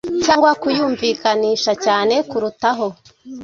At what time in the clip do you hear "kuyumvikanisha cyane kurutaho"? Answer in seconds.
0.61-2.87